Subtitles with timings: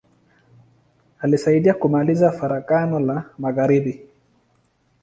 [1.19, 4.05] Alisaidia kumaliza Farakano la magharibi.